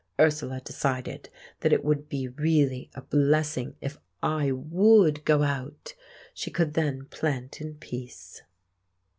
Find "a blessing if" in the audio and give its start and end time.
2.95-3.99